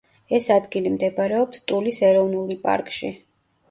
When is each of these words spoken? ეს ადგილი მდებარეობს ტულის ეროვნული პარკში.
ეს 0.37 0.47
ადგილი 0.55 0.93
მდებარეობს 0.95 1.63
ტულის 1.69 2.03
ეროვნული 2.11 2.63
პარკში. 2.69 3.19